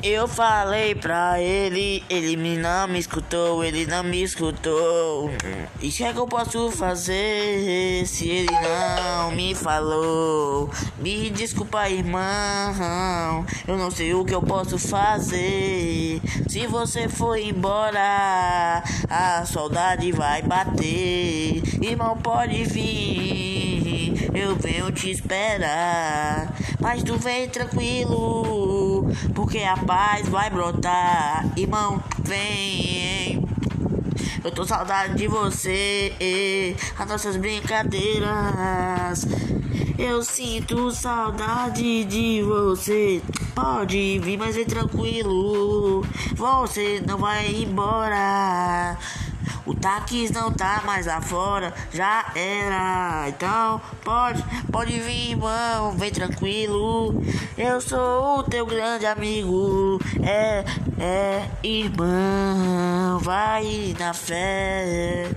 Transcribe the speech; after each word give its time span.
Eu 0.00 0.28
falei 0.28 0.94
pra 0.94 1.40
ele, 1.40 2.04
ele 2.08 2.36
não 2.36 2.86
me 2.86 3.00
escutou, 3.00 3.64
ele 3.64 3.84
não 3.84 4.04
me 4.04 4.22
escutou. 4.22 5.28
E 5.82 5.88
o 5.88 5.92
que 5.92 6.04
é 6.04 6.12
que 6.12 6.18
eu 6.18 6.26
posso 6.26 6.70
fazer 6.70 8.06
se 8.06 8.28
ele 8.28 8.52
não 8.52 9.32
me 9.32 9.56
falou? 9.56 10.70
Me 10.98 11.30
desculpa, 11.30 11.88
irmão, 11.88 13.44
eu 13.66 13.76
não 13.76 13.90
sei 13.90 14.14
o 14.14 14.24
que 14.24 14.34
eu 14.34 14.40
posso 14.40 14.78
fazer. 14.78 16.20
Se 16.48 16.66
você 16.68 17.08
for 17.08 17.36
embora, 17.36 18.84
a 19.10 19.44
saudade 19.46 20.12
vai 20.12 20.42
bater. 20.42 21.60
Irmão, 21.82 22.16
pode 22.16 22.64
vir, 22.64 23.67
eu 24.38 24.54
venho 24.56 24.90
te 24.92 25.10
esperar. 25.10 26.54
Mas 26.80 27.02
tu 27.02 27.18
vem 27.18 27.48
tranquilo, 27.48 29.06
porque 29.34 29.58
a 29.58 29.76
paz 29.76 30.28
vai 30.28 30.48
brotar. 30.48 31.44
Irmão, 31.56 32.02
vem. 32.20 33.44
Eu 34.42 34.50
tô 34.52 34.64
saudade 34.64 35.14
de 35.14 35.26
você, 35.26 36.74
as 36.96 37.08
nossas 37.08 37.36
brincadeiras. 37.36 39.26
Eu 39.98 40.22
sinto 40.22 40.92
saudade 40.92 42.04
de 42.04 42.42
você. 42.42 43.20
Pode 43.54 44.20
vir, 44.20 44.38
mas 44.38 44.54
vem 44.54 44.64
tranquilo. 44.64 46.04
Você 46.36 47.02
não 47.04 47.18
vai 47.18 47.48
embora. 47.48 48.96
O 49.68 49.74
táxi 49.74 50.32
não 50.32 50.50
tá 50.50 50.82
mais 50.86 51.04
lá 51.04 51.20
fora, 51.20 51.74
já 51.92 52.32
era. 52.34 53.28
Então 53.28 53.78
pode, 54.02 54.42
pode 54.72 54.98
vir, 54.98 55.32
irmão, 55.32 55.92
vem 55.92 56.10
tranquilo. 56.10 57.22
Eu 57.56 57.78
sou 57.78 58.38
o 58.38 58.42
teu 58.44 58.64
grande 58.64 59.04
amigo. 59.04 60.00
É, 60.22 60.64
é, 60.98 61.50
irmão, 61.62 63.18
vai 63.18 63.94
na 63.98 64.14
fé. 64.14 65.28